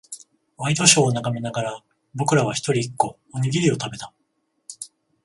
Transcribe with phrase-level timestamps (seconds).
[0.57, 1.83] ワイドショーを眺めながら、
[2.15, 4.11] 僕らは一人、一個、おにぎりを食べた。